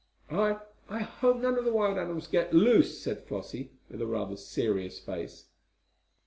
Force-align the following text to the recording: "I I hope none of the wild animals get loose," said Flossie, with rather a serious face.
"I 0.31 0.57
I 0.89 1.01
hope 1.01 1.37
none 1.37 1.59
of 1.59 1.63
the 1.65 1.71
wild 1.71 1.99
animals 1.99 2.25
get 2.25 2.55
loose," 2.55 2.99
said 3.03 3.27
Flossie, 3.27 3.69
with 3.87 4.01
rather 4.01 4.33
a 4.33 4.37
serious 4.37 4.97
face. 4.97 5.45